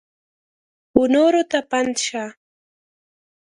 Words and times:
ونورو 0.99 1.43
ته 1.51 1.59
پند 1.69 1.95
شه! 2.05 2.23